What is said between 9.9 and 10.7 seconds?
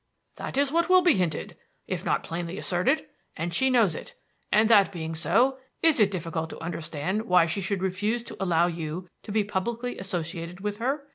associated